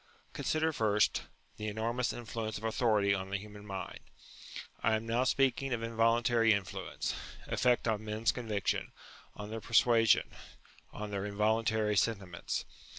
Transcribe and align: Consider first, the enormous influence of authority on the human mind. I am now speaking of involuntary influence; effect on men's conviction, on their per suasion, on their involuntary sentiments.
Consider 0.33 0.73
first, 0.73 1.25
the 1.57 1.67
enormous 1.67 2.11
influence 2.11 2.57
of 2.57 2.63
authority 2.63 3.13
on 3.13 3.29
the 3.29 3.37
human 3.37 3.67
mind. 3.67 3.99
I 4.81 4.95
am 4.95 5.05
now 5.05 5.25
speaking 5.25 5.73
of 5.73 5.83
involuntary 5.83 6.53
influence; 6.53 7.13
effect 7.45 7.87
on 7.87 8.03
men's 8.03 8.31
conviction, 8.31 8.93
on 9.35 9.51
their 9.51 9.61
per 9.61 9.73
suasion, 9.73 10.31
on 10.91 11.11
their 11.11 11.23
involuntary 11.27 11.95
sentiments. 11.95 12.65